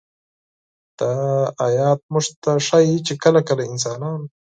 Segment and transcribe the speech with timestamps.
[0.99, 1.11] دا
[1.65, 4.01] آيت موږ ته ښيي چې كله كله انسان